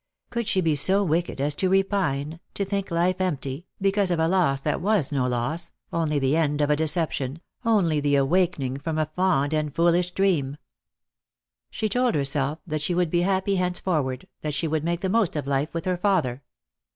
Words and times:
Could 0.31 0.47
she 0.47 0.61
be 0.61 0.73
so 0.73 1.03
wicked 1.03 1.39
as 1.39 1.53
to 1.53 1.69
repine, 1.69 2.39
to 2.55 2.65
think 2.65 2.89
life 2.89 3.21
empty, 3.21 3.67
because 3.79 4.09
of 4.09 4.19
a 4.19 4.27
loss 4.27 4.59
that 4.61 4.81
was 4.81 5.11
no 5.11 5.27
loss, 5.27 5.69
only 5.93 6.17
the 6.17 6.35
end 6.35 6.59
of 6.59 6.71
a 6.71 6.75
deception, 6.75 7.39
only 7.63 7.99
the 7.99 8.15
awaken 8.15 8.63
ing 8.63 8.77
from 8.77 8.97
a 8.97 9.11
fond 9.15 9.53
and 9.53 9.75
foolish 9.75 10.09
dream? 10.09 10.57
She 11.69 11.87
told 11.87 12.15
herself 12.15 12.57
that 12.65 12.81
she 12.81 12.95
would 12.95 13.11
be 13.11 13.21
happy 13.21 13.57
henceforward, 13.57 14.27
that 14.41 14.55
she 14.55 14.67
would 14.67 14.83
make 14.83 15.01
the 15.01 15.07
most 15.07 15.35
of 15.35 15.45
life 15.45 15.71
with 15.71 15.85
her 15.85 15.97
father. 15.97 16.41